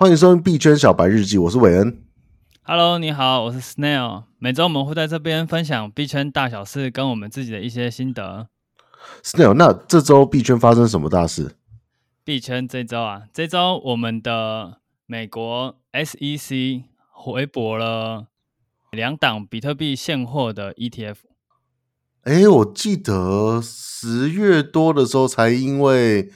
[0.00, 2.02] 欢迎收听币圈小白日记，我是韦恩。
[2.62, 4.22] Hello，你好，我是 Snail。
[4.38, 8.48] 每周我们会在这边分享币圈大小事，跟我们自己的一些心得。
[9.22, 11.54] Snail，那这周币圈发生什么大事？
[12.24, 18.28] 币圈这周啊，这周我们的美国 SEC 回驳了
[18.92, 21.16] 两档比特币现货的 ETF。
[22.22, 26.32] 哎，我记得十月多的时候才因为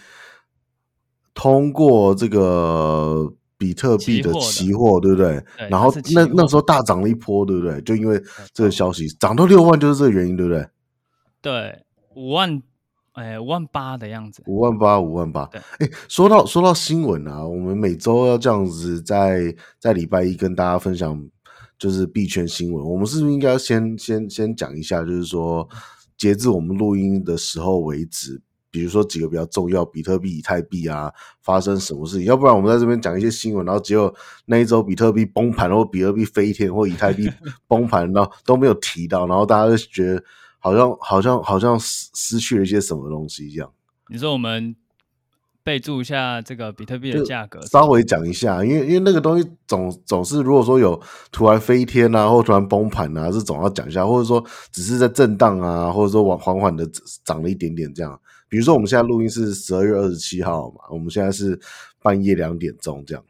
[1.32, 3.32] 通过这个。
[3.56, 5.42] 比特币的期货，对不对？
[5.56, 7.80] 对，然后那那时候大涨了一波，对不对？
[7.82, 8.20] 就因为
[8.52, 10.66] 这个消息涨到六万，就是这个原因，对不对？
[11.40, 12.62] 对，五万，
[13.12, 15.48] 哎，五万八的样子，五万八，五万八。
[15.78, 21.24] 哎，说到说到新闻啊，我们每周要这样子在在礼拜一跟大家分享，
[21.78, 22.84] 就是币圈新闻。
[22.84, 25.68] 我们是不是应该先先先讲一下，就是说，
[26.16, 28.42] 截至我们录音的时候为止。
[28.74, 31.08] 比如说几个比较重要，比特币、以太币啊，
[31.42, 32.24] 发生什么事情？
[32.26, 34.12] 要不然我们在这边讲一些新闻，然后结果
[34.46, 37.30] 那一周比特币崩盘，或比特币飞天，或以太币
[37.68, 40.24] 崩盘，然后都没有提到，然后大家就觉得
[40.58, 43.70] 好像好像好像失失去了一些什么东西一样。
[44.08, 44.74] 你说我们
[45.62, 56.84] 备注一下这个比特币的价格，稍微讲一下，因为因为那个东西总总是如果说有突然飞天啊，或突然崩盘啊，是总要讲一下，或者说只是在震荡啊，或者说往缓缓的
[57.24, 58.20] 涨了一点点这样。
[58.54, 61.58] 比如说，我们现在录音是十二月二十七号嘛，我们现在是
[62.00, 63.24] 半夜两点钟这样，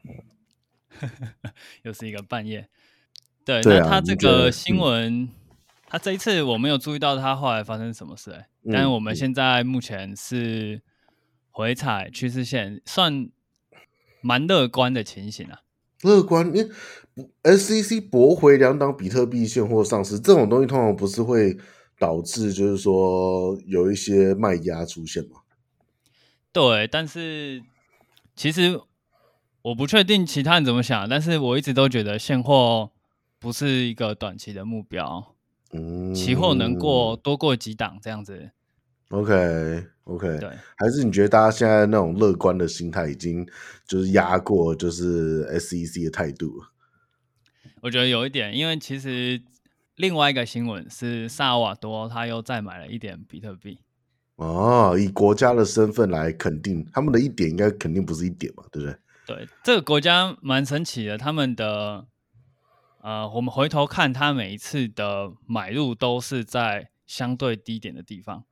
[1.81, 2.69] 又是一个半夜。
[3.43, 5.27] 对，对啊、那他这个新闻，
[5.87, 10.83] 他这一次我没有注意到他后来发生什么事、欸，哎、嗯，但是我们现在目前是
[11.49, 13.27] 回踩趋势线，算
[14.21, 15.61] 蛮乐观的情形啊。
[16.03, 16.69] 乐观，因为
[17.41, 21.57] SEC 驳回两档比特币现货上市，这种东西通常不是会。
[21.97, 25.41] 导致就是说有一些卖压出现嘛？
[26.51, 27.63] 对，但是
[28.35, 28.79] 其实
[29.61, 32.91] 我不确定其他人怎么想，但是我一直都觉得现货
[33.39, 35.35] 不是一个短期的目标。
[35.71, 38.51] 嗯，期货能过多过几档这样子。
[39.09, 43.47] OK OK，对，还是你觉得大家现在那种乐观的心态已经
[43.87, 46.61] 就是压过就是 SEC 的态度？
[47.81, 49.41] 我觉得有一点，因为其实。
[49.95, 53.79] 另外一个新闻是萨尔瓦多，他又再买了一点比特币。
[54.35, 58.97] 哦，以国家的身份来肯定，他们的一点应该肯定不是一点嘛，对不对？
[59.25, 62.05] 对，这个国家蛮神奇的，他们的
[63.01, 68.43] 呃，我们回头看，他每一次的买入都是在相对低点的地方，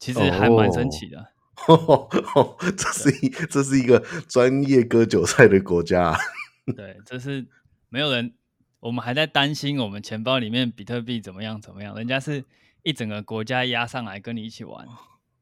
[0.00, 1.28] 其实还蛮神奇的。
[1.68, 2.08] 哦，
[2.76, 6.18] 这是一这是一个专业割韭菜的国家。
[6.74, 7.46] 对，这是
[7.88, 8.34] 没有人。
[8.80, 12.44] 我们还在担心我们钱包里面比特币怎么样怎么样，人家是
[12.82, 14.86] 一整个国家压上来跟你一起玩。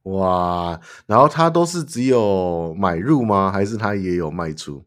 [0.05, 3.51] 哇，然后他都是只有买入吗？
[3.53, 4.87] 还是他也有卖出？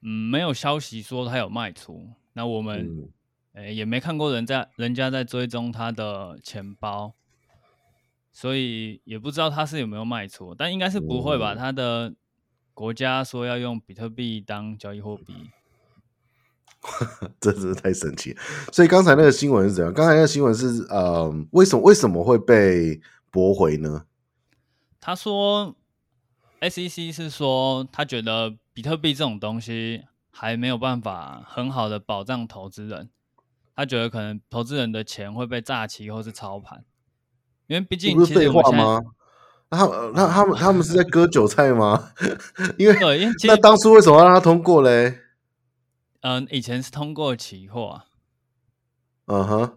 [0.00, 2.08] 嗯，没有消息说他有卖出。
[2.32, 2.86] 那我们、
[3.54, 7.12] 嗯欸、也没看过人在人家在追踪他的钱包，
[8.32, 10.54] 所以也不知道他是有没有卖出。
[10.54, 11.52] 但应该是不会吧？
[11.54, 12.14] 嗯、他的
[12.72, 15.34] 国家说要用比特币当交易货币。
[17.40, 18.40] 这 真是太神奇了！
[18.72, 19.92] 所以刚才那个新闻是怎样？
[19.92, 24.04] 刚才那个新闻是呃，为什么为什么会被驳回呢？
[25.00, 25.74] 他说
[26.60, 33.10] ，SEC 是说他觉得比特币这种东西还没有办法很好的保障投资人，
[33.76, 36.84] 他觉得可能投资人的钱会被诈欺或是操盘，
[37.66, 39.00] 因为毕竟不是废话吗？
[39.68, 42.12] 他那他们他们是在割韭菜吗？
[42.76, 45.18] 因为对，因为那当初为什么要让他通过嘞？
[46.20, 48.06] 嗯，以前是通过期货啊，
[49.26, 49.74] 嗯哼、uh，huh.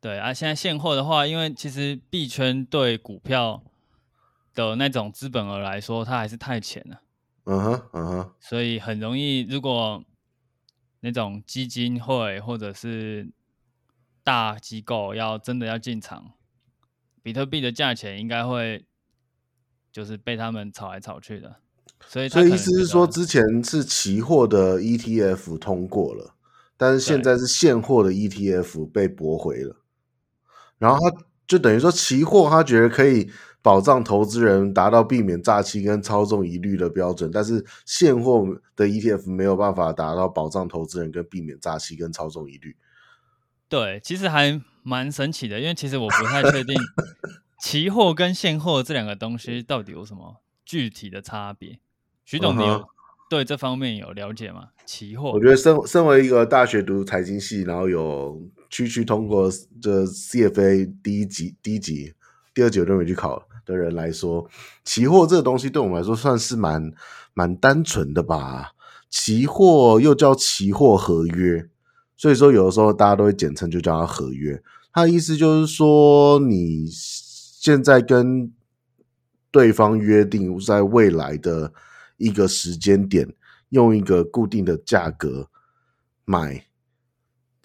[0.00, 3.62] 对啊，现在现货的话，因为其实币圈对股票
[4.54, 7.02] 的那种资本额来说，它还是太浅了，
[7.44, 10.04] 嗯哼，嗯哼，所以很容易，如果
[11.00, 13.32] 那种基金会或者是
[14.22, 16.34] 大机构要真的要进场，
[17.22, 18.86] 比特币的价钱应该会
[19.90, 21.56] 就是被他们炒来炒去的。
[22.06, 26.34] 所以，所以意思是说，之前是期货的 ETF 通过了，
[26.76, 29.76] 但是现在是现货的 ETF 被驳回了。
[30.78, 33.30] 然后他就等于说，期货他觉得可以
[33.62, 38.44] 保障投资人达到避免诈欺跟操纵疑虑的标准，但是现货
[38.74, 42.76] 的 ETF 没有办法达到保障投资人跟避免诈欺跟操纵疑虑。
[43.68, 46.74] 对，其实还蛮神奇的，因为其实我不太确定
[47.62, 51.78] 期货跟现货这两个东西到底有什么具体的差别。
[52.30, 52.84] 徐总，你有
[53.28, 54.68] 对这方面有了解吗？
[54.86, 59.50] 期货，我觉得身身为一个大学读财经系，然后有区区通过
[59.82, 62.14] 这 CFA 第一级、第一级、
[62.54, 64.48] 第二级我都没去考的人来说，
[64.84, 66.92] 期货这个东西对我们来说算是蛮
[67.34, 68.74] 蛮单纯的吧。
[69.08, 71.68] 期货又叫期货合约，
[72.16, 74.62] 所以说有的时候大家都会简称就叫它合约。
[74.92, 78.52] 它的意思就是说，你现在跟
[79.50, 81.72] 对方约定在未来的
[82.20, 83.26] 一个时间点，
[83.70, 85.48] 用一个固定的价格
[86.24, 86.64] 买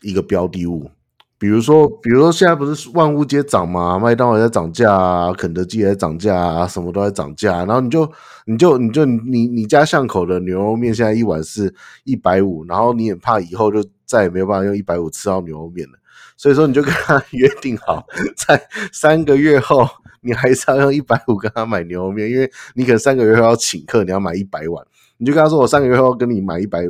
[0.02, 0.90] 一个标的物。
[1.38, 7.66] 比如说，比如说现在不是万物皆涨嘛，麦当劳在涨价啊，肯德基也在涨价啊，什么都在涨价。
[7.66, 8.10] 然后你就，
[8.46, 11.76] 你就，你就，你你家巷口的牛肉面现在一碗是
[12.06, 16.00] 一百五，然后你也怕以后就再也没有办法用一百五吃到牛肉面了，
[16.38, 18.06] 所以说你就跟他约定好，
[18.48, 19.86] 在三个月后
[20.26, 24.86] 你还是要用一百五跟他买牛肉面，因为你可能三个月后要请客，你要买一百碗，
[25.18, 26.82] 你就跟他说我三个月后跟你买一百。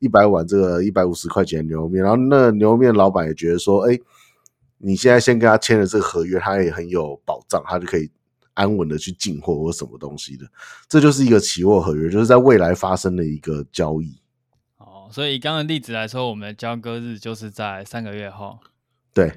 [0.00, 4.00] 一百碗这个一百五十块钱的牛肉面，然后那牛肉面老板也觉得说，哎，
[4.78, 8.10] 你现在先跟他签了这个合约，他也很有保障，他就可以
[8.54, 10.46] 安稳的去进货或什么东西的。
[10.88, 14.18] 这就是一个期货合约，就是在未来发生的一个交易。
[14.78, 18.58] 哦，所以以刚刚例子来说，我们的交割日就是在三个月后。
[19.12, 19.30] 对，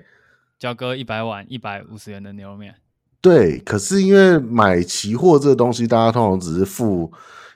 [0.57, 2.75] 交割一百碗一百五十元的牛肉面。
[3.23, 7.11] 对，可是因为买期货这个东西，大家通常只是付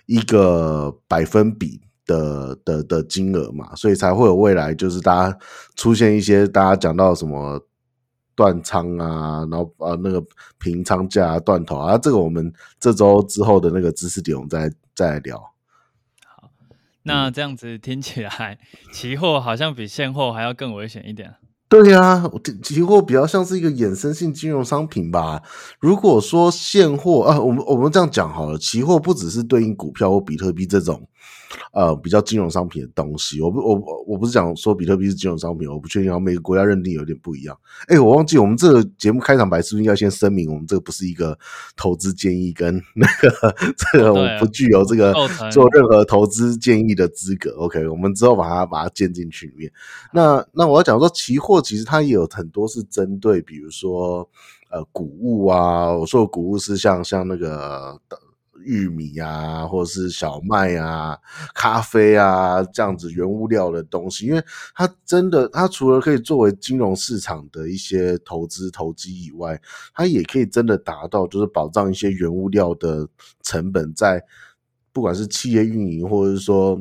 [0.08, 1.80] 一个百分比。
[2.08, 5.38] 的的的金额嘛，所以才会有未来，就是大家
[5.75, 7.62] 出现一些大家讲到什么
[8.34, 10.24] 断仓啊，然后呃那个
[10.58, 15.38] 平仓价、断头啊，这个我们这周之后的那个知识点，我们再再来聊。
[16.25, 16.50] 好，
[17.04, 18.58] 那这样子听起来，
[18.94, 21.36] 期货好像比现货还要更危险一点。
[21.69, 22.31] 对呀、啊，
[22.64, 25.42] 期货比较像是一个衍生性金融商品吧。
[25.80, 31.06] 如果说现货啊，我们我们这样讲好了，期货不只是对应股票或比特币这种。
[31.71, 37.57] 呃，比较金融商品的东西，我不，我我不是讲说比特币是金融商品，我不确定，每个国家认定有点不一样。
[37.88, 41.38] 哎、欸，我忘记我们这个节目开场白是不是应该先声明，我们这个不是一个
[41.75, 45.13] 投资建议，跟 那个这个我们不具有这个
[45.51, 47.51] 做任何投资建议的资格。
[47.57, 49.71] OK，我们之后把它把它建进去里面。
[50.12, 54.27] 那那我要讲说，期货其实它也有很多是针对，比如说
[54.69, 57.97] 呃谷物啊，我说的谷物是像像那个。
[58.63, 61.18] 玉米啊，或者是小麦啊、
[61.54, 64.44] 咖啡啊这样子原物料的东西，因为
[64.75, 69.62] 它真的，它除了可以作为金融市场的一些投资投机以外，
[69.94, 73.07] 它也可以真的达到就是保障一些原物料的
[73.42, 74.24] 成本，在
[74.92, 76.80] 不管是企业运营，或者是说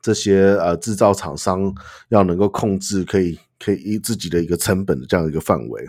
[0.00, 1.74] 这些呃制造厂商
[2.08, 5.86] 要能够控制，可以可以以自己的一个成本的这样一个范围。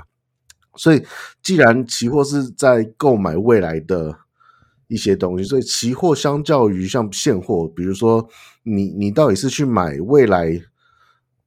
[0.75, 1.03] 所以，
[1.41, 4.17] 既然期货是在购买未来的。
[4.87, 8.27] 一些东西，所以期货相较于像现货，比如说
[8.63, 10.61] 你你到底是去买未来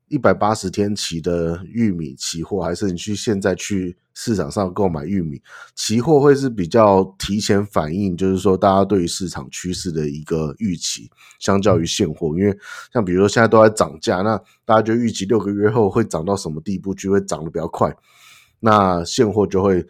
[0.08, 5.40] 一百八十天期的玉米期货，还是你去现在去市场上购买玉米
[5.74, 11.08] 期货，会是比较提前反映，就是说大家对于市场趋势的一个预期，
[11.38, 12.58] 相较于现货，因为
[12.92, 17.96] 像比如说现在都在涨价，那大家就预期六个月后会涨到什么地步，就会涨得比较快，
[18.58, 19.86] 那现货就会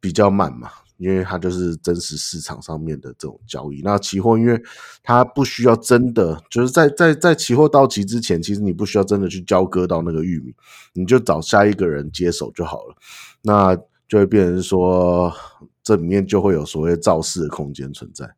[0.00, 0.70] 比较慢嘛。
[1.00, 4.62] 因为它就是真实市场上面的这种交易，那期货因为
[5.02, 10.54] 它不需要真的就是在在在期货到期之前，其实你不需要真的去交割到那个玉米，
[10.92, 12.94] 你就找下一个人接手就好了，
[13.40, 13.74] 那
[14.06, 15.34] 就会变成说
[15.82, 18.34] 这里面就会有所谓造势的空间存在。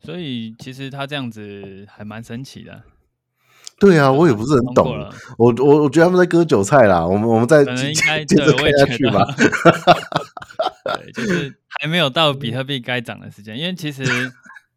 [0.00, 2.82] 所以其实它这样子还蛮神奇的。
[3.80, 4.88] 对啊，我也不是很懂，
[5.38, 9.24] 我我我觉得他们在割韭菜啦，我们我们再接着看下去吧。
[10.84, 14.02] 对，就是还没有到比特币该涨的时间，因为其实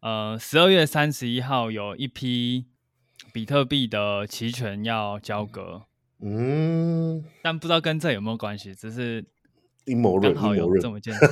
[0.00, 2.66] 呃，十二月三十一号有一批
[3.32, 5.82] 比特币的期权要交割，
[6.20, 9.24] 嗯，但不知道跟这有没有关系，只是
[9.86, 11.26] 阴谋论，刚好有这么件事。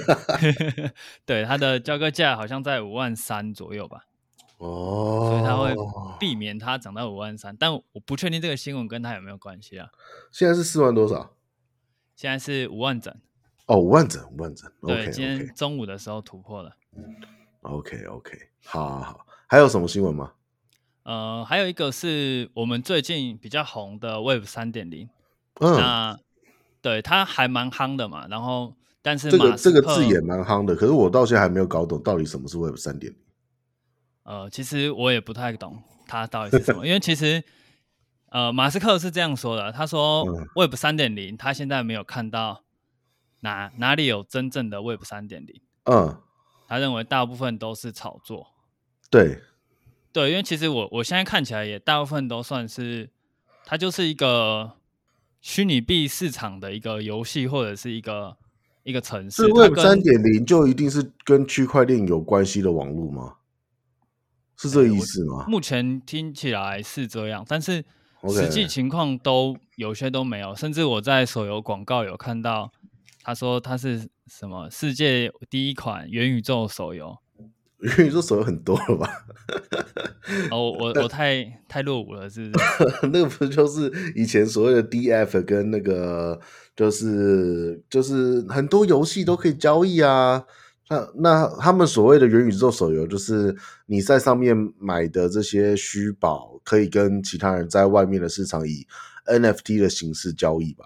[1.24, 4.06] 对，它的交割价好像在五万三左右吧。
[4.60, 5.74] 哦，所以他会
[6.18, 9.88] 避免它涨到五万三，但我不确定这个新闻跟它有没有关系啊。
[10.30, 11.34] 现在是四万多少？
[12.14, 13.14] 现在是五万整。
[13.64, 14.70] 哦，五万整，五万整。
[14.82, 15.10] 对，okay.
[15.10, 16.76] 今天中午的时候突破了。
[17.62, 18.06] Okay.
[18.66, 19.26] 好，好，好。
[19.46, 20.32] 还有什么新闻吗？
[21.04, 25.08] 呃，还有一个是我们最近比较红的 Web 三点零。
[25.60, 26.20] 嗯，那
[26.82, 28.26] 对它还蛮夯的嘛。
[28.28, 33.18] 然后，但是这个这个字也蛮夯的，可是我到现在还没有搞懂到底什么是 Web 三点零。
[34.30, 37.42] 呃，其实我也不太懂它到底是什么， 因为其实，
[38.28, 42.62] 呃，马斯克是这样说的，他说 Web 三点零，他现在没有看到
[43.40, 46.16] 哪哪里有真正的 Web 三点零，嗯，
[46.68, 48.46] 他认为大部分都是炒作，
[49.10, 49.40] 对，
[50.12, 53.10] 对，因为其实我我现在看起来也大部分都算是，
[53.64, 54.76] 它就是一个
[55.40, 58.36] 虚拟币市场的一个游戏或者是一个
[58.84, 63.34] 一个城市，是 Web 三点零就一定是跟区块链有关系的网络吗？
[64.60, 65.46] 是这个意思吗？
[65.48, 67.82] 目前听起来是这样，但是
[68.28, 72.70] 实际情况都有些都没有，甚至我在手游广告有看到，
[73.22, 77.16] 他说他是什么世界第一款元宇宙手游。
[77.80, 79.08] 元宇宙手游很多了吧？
[80.50, 82.64] 哦，我 我太太落伍了，是不是？
[83.10, 86.38] 那个不就是以前所谓的 DF 跟那个，
[86.76, 90.44] 就是就是很多游戏都可以交易啊。
[90.90, 93.54] 那那他们所谓的元宇宙手游，就是
[93.86, 98.84] 你在上面买的这些虚宝，可以跟其他人在外面的市场以
[99.26, 100.84] NFT 的形式交易吧。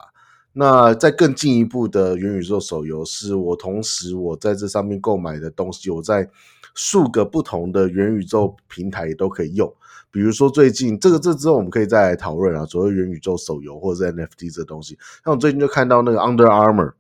[0.53, 6.29] 那再更进一步的元宇宙手游，是我同时我在这上面购买的东西，我在
[6.75, 9.75] 数个不同的元宇宙平台都可以用。
[10.11, 14.99] 比如说最近这个这之后我们可以再来讨论啊，所谓元宇宙手游或者是 NFT 这东西。
[15.25, 16.93] 那我最近就看到那个 Under Armour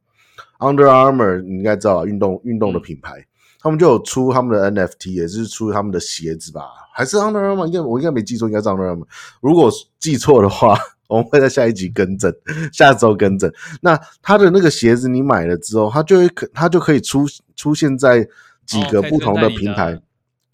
[0.72, 3.26] Armour，Under Armour 你应该知道啊，运动运动的品牌，嗯、
[3.60, 6.62] 他们就有出他们的 NFT，也是出他们的鞋子吧？
[6.94, 7.66] 还是 Under Armour？
[7.66, 9.06] 应该我应该没记错，应该是 Under Armour。
[9.40, 10.78] 如果记错的话。
[11.06, 12.34] 我们会在下一集更正，
[12.72, 13.52] 下周更正。
[13.82, 18.26] 那他的那个鞋子你买了之后，它就会可，它就可以出出现在
[18.64, 20.00] 几个不同的平台，哦、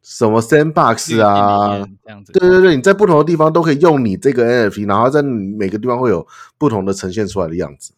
[0.03, 2.33] 什么 Sandbox 啊，这样子。
[2.33, 6.27] 对对对，你在不同的地方都可以用你这个 NFT，然后在每个地方会有
[6.59, 7.93] 不同的呈现出来的样子。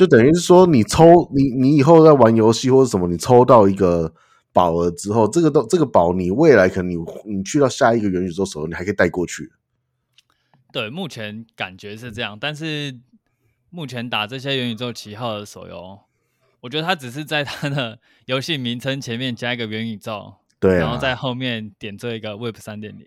[0.00, 4.14] 就等于是说，你抽你你以后在玩游戏或者什么，你抽到一个
[4.50, 9.52] 宝了之后，这个都这个宝，你未来可能你你去到下一个元宇宙的时候，你还可以带过去。
[10.72, 12.98] 对，目前感觉是这样，但是
[13.68, 15.98] 目前打这些元宇宙旗号的手游，
[16.62, 23.06] 我觉得它只是在它的 游戏名称前面加一个元宇宙，对、啊，然后在后面点缀一个 Web 三点零。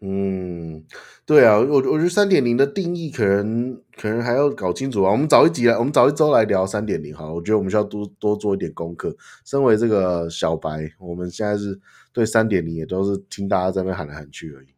[0.00, 0.82] 嗯，
[1.24, 5.10] 对啊，我我觉得三点零的定义可能可能还要搞清楚啊。
[5.12, 7.30] 我们早一集来，我们早一周来聊三点零哈。
[7.32, 9.16] 我觉得我们需要多多做一点功课。
[9.44, 11.80] 身为这个小白，我们现在是
[12.12, 14.68] 对三点零也都是听大家在那边喊来喊去而已。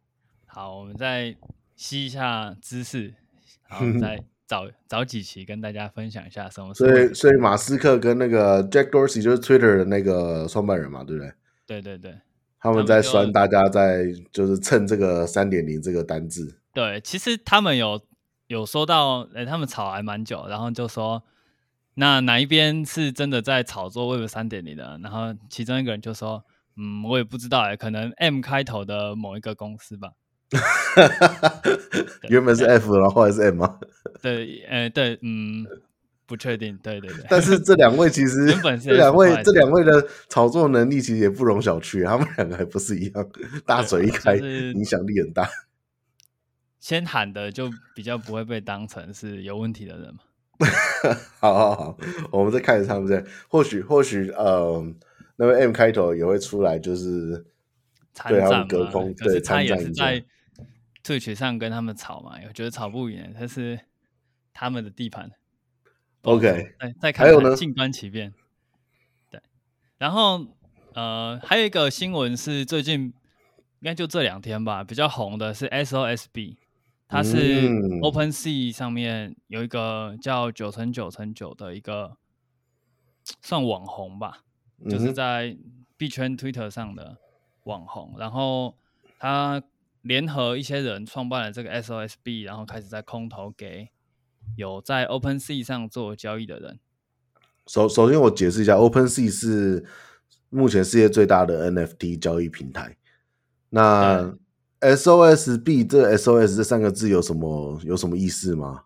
[0.47, 1.37] 好，我们再。
[1.77, 3.13] 吸一下知识，
[3.69, 6.73] 然后再找找几期跟大家分享一下什么。
[6.73, 11.33] 所以，所以马斯克跟那个 Jack Dorsey 就是 Twitter 的那个创办人嘛，对不对？
[11.67, 12.15] 对对对，
[12.61, 16.61] 他们在酸大家在就是蹭这个三点零这个单字。
[16.73, 18.01] 对，其实他们有
[18.47, 21.23] 有说到，哎，他们吵还蛮久，然后就说
[21.95, 24.99] 那哪一边是真的在炒作 Web 三点零的？
[25.03, 26.45] 然后其中一个人就说，
[26.77, 30.11] 嗯，我也不知道哎，可能 M 开头的某一个公司吧。
[32.29, 33.79] 原本是 F，然后后来是 M 吗？
[34.23, 35.67] 对，呃，对，嗯，
[36.27, 37.25] 不确定，对对对。
[37.29, 38.47] 但是这两位其实，
[38.83, 43.27] 这两位，这两位的炒作能力其实也不容小觑，他们两个还不是一样，
[43.67, 45.49] 大嘴一开，影响力很大。
[46.85, 50.21] 先喊的就比较不会被当成是有问题的人嘛。
[51.41, 51.99] 好好好，
[52.31, 53.25] 我们再看一下，不对？
[53.49, 54.85] 或许或许，呃，
[55.37, 57.43] 那位 M 开头也会出来，就是
[58.29, 60.11] 对他们隔空，对参战一下。
[61.03, 63.81] Twitch 上跟他们吵嘛，我觉得吵不赢，但是
[64.53, 65.31] 他们的地盘。
[66.21, 68.35] OK，再再看，静观其变。
[69.31, 69.41] 对，
[69.97, 70.47] 然后
[70.93, 73.13] 呃，还有一个新闻是最近应
[73.81, 76.57] 该就这两天吧，比较红的是 SOSB，
[77.15, 77.69] 它是
[78.01, 82.17] OpenSea 上面有一个叫九乘九乘九的一个
[83.41, 84.41] 算网红吧，
[84.91, 85.57] 就是在
[85.97, 87.17] 币圈 Twitter 上的
[87.63, 88.77] 网红，然后
[89.19, 89.63] 他。
[90.05, 93.89] 联合一些人创办了这个 SOSB，然后开始在空投给
[94.55, 96.79] 有在 OpenSea 上做交易的人。
[97.67, 99.83] 首首先，我解释一下，OpenSea 是
[100.51, 102.99] 目前世界最大的 NFT 交易平台。
[103.71, 104.37] 那
[104.85, 108.83] SOSB 这 SOS 这三个字有什么有什么意思吗？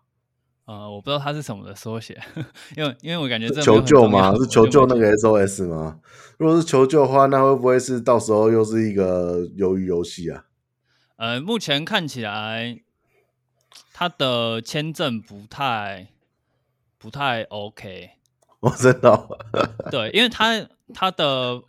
[0.65, 2.21] 呃，我不知道它是什么的缩写，
[2.77, 4.33] 因为因为我感觉这求救吗？
[4.35, 5.99] 是求救那个 SOS 吗？
[6.37, 10.45] 如果是求救的话，那会不会是到时候又是一个鱿鱼游戏啊？
[11.17, 12.81] 呃，目前看起来
[13.91, 16.09] 他的签证不太
[16.97, 18.11] 不太 OK。
[18.59, 19.27] 我知道，
[19.89, 21.61] 对，因为他他的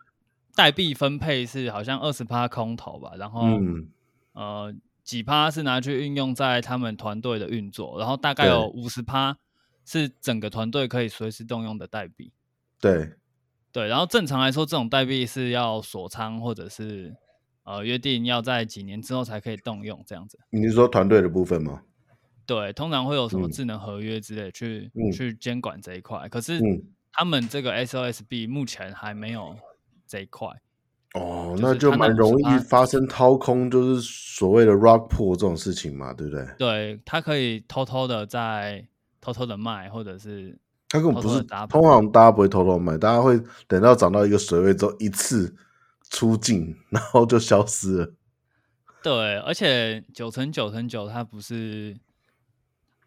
[0.55, 3.89] 代币分配是好像二十趴空投吧，然后、嗯、
[4.33, 9.37] 呃几趴是拿去运用在他们团队的运作，然后大概有五十趴
[9.85, 12.33] 是整个团队可以随时动用的代币。
[12.81, 13.15] 对
[13.73, 17.15] 对，然后正常来说，这种代币是要锁仓或者是。
[17.63, 20.37] 呃，约定要在几年之后才可以动用，这样子。
[20.49, 21.83] 你是说团队的部分吗？
[22.45, 26.27] 对，通常会有什么智能合约之类去、嗯、去监管这一块。
[26.29, 26.59] 可是
[27.13, 29.55] 他们这个 SOSB 目前还没有
[30.07, 30.49] 这一块。
[31.15, 36.47] 哦，那就蛮容易发生掏空，就是所谓的 rug pull 这种事情嘛，对不对？
[36.59, 38.87] 对，他可以偷偷的在
[39.21, 45.55] 偷偷的卖，或者是他根本不是，通常大家不会偷偷卖，大家会等到涨到一个水位之后一次。
[46.13, 48.13] 出镜，然后就消失了。
[49.01, 51.97] 对，而且九成九成九，他不是，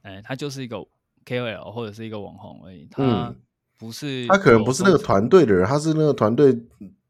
[0.03, 0.77] 哎，他就是一个
[1.25, 2.88] KOL 或者是一个网红而已。
[2.89, 3.36] 他
[3.77, 7.02] 不是，他可能不是那个团队的人，他是那个团队跑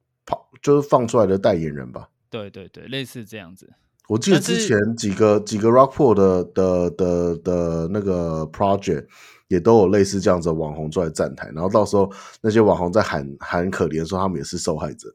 [0.64, 2.10] 就是放出来的代言人吧？
[2.32, 3.72] 对对对，类似这样子。
[4.08, 9.06] 我记得之前几个几个 Rockpool 的的的的那个 project
[9.48, 15.14] 也都有类似这样子的网红出来站台，然后到时候那些网红在喊喊可怜，说他们也是受害者。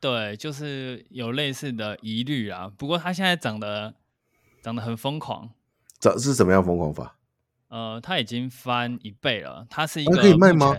[0.00, 2.70] 对，就是有类似的疑虑啊。
[2.76, 3.94] 不过他现在长得
[4.62, 5.50] 长得很疯狂，
[6.00, 7.18] 长是什么样疯狂法？
[7.68, 9.66] 呃，他已经翻一倍了。
[9.70, 10.76] 他是一个可以卖吗？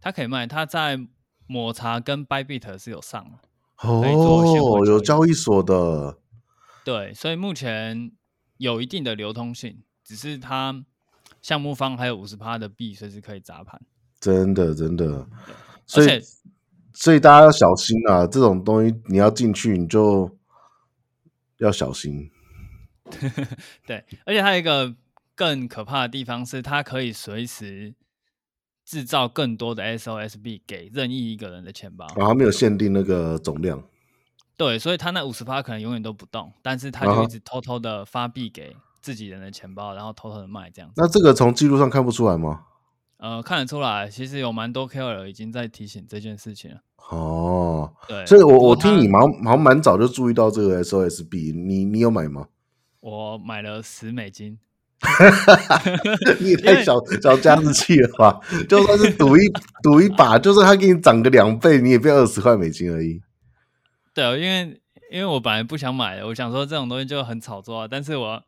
[0.00, 0.98] 他可以卖，他在
[1.52, 3.38] 抹茶跟 Bybit 是有上
[3.82, 6.18] 哦，有交易所的。
[6.84, 8.12] 对，所以目前
[8.56, 10.84] 有一定的流通性，只是它
[11.40, 13.80] 项目方还有五十趴的币随时可以砸盘。
[14.18, 15.28] 真的，真的。
[15.86, 16.20] 所以。
[16.94, 18.26] 所以大家要小心啊！
[18.26, 20.30] 这种东西你要进去，你就
[21.56, 22.30] 要小心。
[23.88, 24.94] 对，而且还有一个
[25.34, 27.94] 更可怕的地方是，它可以随时
[28.84, 32.06] 制造更多的 SOSB 给任意一个人的钱包。
[32.16, 33.82] 然后没有限定那个总量。
[34.56, 40.94] 对，所以他那五十趴可能永远都不动，但是他就一直偷偷的发币给自己人的钱包，然后偷偷的卖这样子。
[40.96, 42.64] 那这个从记录上看不出来吗？
[43.16, 46.80] 呃，看得出来，其实有蛮多 KOL 已经在提醒这件事情了。
[47.10, 52.48] 哦，对，所以我我听你蛮蛮蛮早就注意到这个 SOSB，你你有买吗？
[53.00, 54.58] 我买了十美金，
[56.40, 58.40] 你也太小小家子气了吧？
[58.68, 59.40] 就算是赌一
[59.82, 63.20] 赌一把，就算他给你涨个两倍，你也不要二十块美金而已。
[64.14, 64.80] 对，因为
[65.10, 68.42] 因为我本来不想买的，我想说这种东西就很炒作啊，但是我。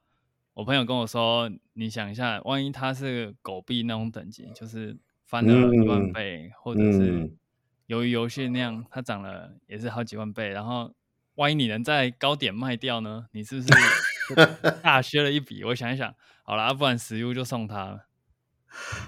[0.56, 4.96] 我朋友跟我说：“你想一下，万一他是狗币那种等级，就是
[5.26, 7.28] 翻了一万倍，嗯、或者是
[7.88, 10.50] 由于游戏那样，它涨了也是好几万倍。
[10.50, 10.92] 然后，
[11.34, 13.26] 万一你能在高点卖掉呢？
[13.32, 13.66] 你是不是
[14.82, 15.62] 大削了一笔？
[15.64, 18.06] 我想一想，好了，不然十 U 就送他了。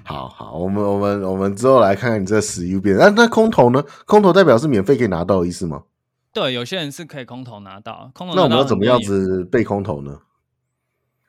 [0.04, 2.96] 好好，我们我们我们之后来看看你这十 U 变。
[2.96, 3.84] 那那空投呢？
[4.04, 5.84] 空投代表是免费可以拿到的意思吗？
[6.32, 8.10] 对，有些人是可以空投拿到。
[8.14, 10.20] 空投那我们要怎么样子被空投呢？”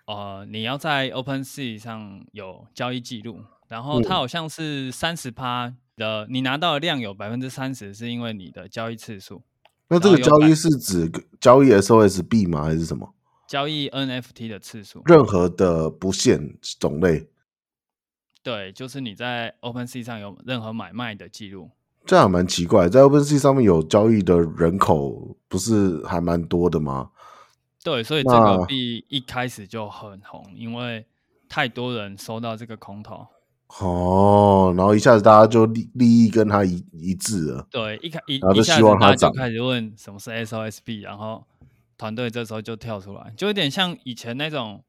[0.06, 9.41] 呃，你要在 OpenSea 上有交易记录，然后它好像是三十趴的，嗯、你拿到的量有百分之三十是因为你的交易次数。
[9.89, 12.63] 那这个交易是指交易 SOSB 吗？
[12.63, 13.13] 还是什么？
[13.47, 17.29] 交易 NFT 的次数，任何的不限种类。
[18.43, 21.71] 对，就是你在 OpenSea 上有任何买卖的记录。
[22.05, 27.10] 这样蛮奇怪，在 OpenSea 上面有交易的人口不是还蛮多的吗？
[27.83, 31.05] 对，所以这个币一开始就很红，因为
[31.49, 33.27] 太多人收到这个空投。
[33.81, 37.67] 哦，然后一下子大家就利利益跟他一一致了。
[37.69, 41.45] 对，一开一然后就希望他涨，就开始问什么是 SOSB，然后
[41.97, 44.83] 团队这时候就跳出来，就有点像以前那种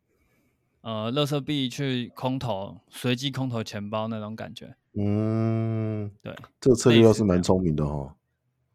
[0.83, 4.77] 呃，乐色币去空投，随机空投钱包那种感觉。
[4.95, 8.15] 嗯，对，这个策略又是蛮聪明的哦。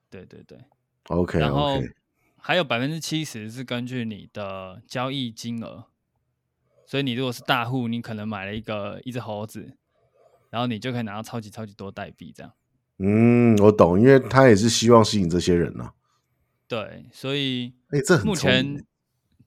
[0.09, 0.57] 对对对
[1.07, 1.79] ，OK，然后。
[2.45, 5.85] 还有百分之七十是根据你的交易金额，
[6.85, 9.77] 所以你如果是大户，你可能买了一个一只猴子，
[10.49, 12.51] 然后你就可以拿到超级超级多代币，这样。
[12.97, 15.93] 嗯，我懂，因为他也是希望吸引这些人呢、啊。
[16.67, 18.85] 对，所以哎，这很目前。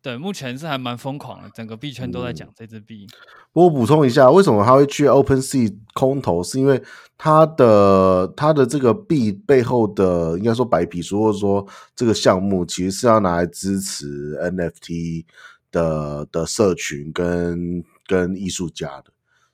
[0.03, 3.09] 对，目前是还蛮疯狂的，整个币圈都在讲这只币。
[3.53, 6.45] 不过补充一下，为什么他会去 OpenSea 空投？
[6.45, 6.81] 是因为
[7.19, 15.25] 他的他的这个币背后的应该说白皮书，或者说这个项目，其实是要拿来支持 NFT
[15.73, 19.07] 的的社群跟跟艺术家的，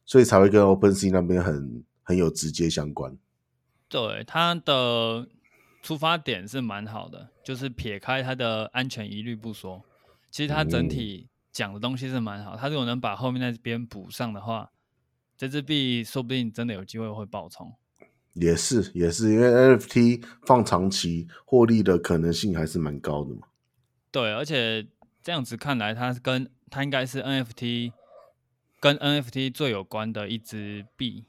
[0.05, 3.17] 所以才会跟 OpenSea 那边很很有直接相关。
[3.89, 5.27] 对，他的
[5.83, 9.85] 出发点是蛮好的，就是撇开它的安全疑虑不说。
[10.31, 14.71] 其实它整体讲的东西是蛮好，它如果能把后面那边补上的话，
[15.37, 17.75] 这支币说不定真的有机会会爆冲。
[18.35, 23.49] 也是也是，因为 NFT 放长期获利的可能性还是蛮高的嘛。
[24.11, 24.87] 对，而且
[25.23, 27.93] 这样子看来，它跟它应该是 NFT
[28.81, 31.25] 跟 NFT 最有关的一支币。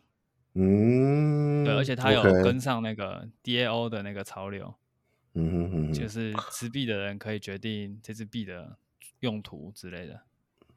[0.56, 4.74] 嗯，对，而且它有跟上那个 DAO 的那个潮流。
[5.36, 8.78] 嗯哼哼哼，就是持币的人可以决定这支币的。
[9.24, 10.20] 用途之类的，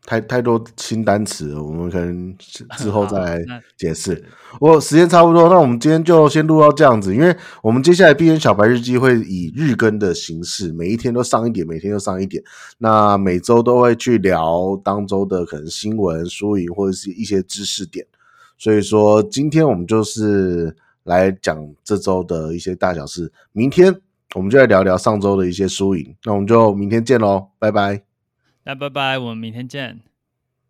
[0.04, 2.32] 太太多新单词了，我们可能
[2.78, 3.44] 之 后再来
[3.76, 4.24] 解释。
[4.60, 12.40] 我时间差不多，那我们今天就先录到这样子，因为我们接下来币圈小白日记会以日更的形式，每一天都上一点，每天都上一点。
[12.78, 18.06] 那每周都会去聊当周的可能新闻、输赢或者是一些知识点。
[18.58, 23.32] 所以说，今天我们就是来讲这周的一些大小事。
[23.52, 23.94] 明天
[24.34, 26.16] 我们就来聊聊上周的一些输赢。
[26.24, 28.02] 那我们就明天见喽，拜拜。
[28.64, 30.00] 那拜拜，我们明天见。